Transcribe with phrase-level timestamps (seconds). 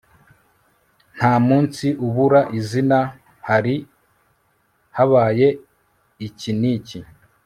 [1.15, 2.99] nta munsi ubura izina,
[3.47, 3.75] hari
[4.95, 5.47] habaye
[6.27, 6.99] iki n'iki»